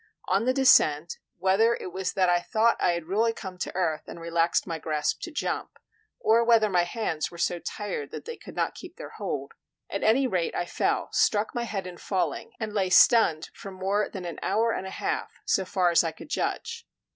On 0.27 0.45
the 0.45 0.51
descent, 0.53 1.19
whether 1.37 1.75
it 1.75 1.93
was 1.93 2.13
that 2.13 2.27
I 2.27 2.39
thought 2.39 2.75
I 2.81 2.93
had 2.93 3.03
really 3.05 3.33
come 3.33 3.59
to 3.59 3.75
earth 3.75 4.07
and 4.07 4.19
relaxed 4.19 4.65
my 4.65 4.79
grasp 4.79 5.19
to 5.21 5.31
jump, 5.31 5.77
or 6.19 6.43
whether 6.43 6.71
my 6.71 6.85
hands 6.85 7.29
were 7.29 7.37
so 7.37 7.59
tired 7.59 8.09
that 8.09 8.25
they 8.25 8.35
could 8.35 8.55
not 8.55 8.73
keep 8.73 8.95
their 8.95 9.11
hold, 9.11 9.51
at 9.91 10.01
any 10.01 10.25
rate 10.25 10.55
I 10.55 10.65
fell, 10.65 11.09
struck 11.11 11.53
my 11.53 11.65
head 11.65 11.85
in 11.85 11.97
falling, 11.97 12.53
and 12.59 12.73
lay 12.73 12.89
stunned 12.89 13.51
for 13.53 13.69
more 13.69 14.09
than 14.09 14.25
an 14.25 14.39
hour 14.41 14.71
and 14.71 14.87
a 14.87 14.89
half, 14.89 15.39
so 15.45 15.65
far 15.65 15.91
as 15.91 16.03
I 16.03 16.11
could 16.13 16.29
judge. 16.29 16.87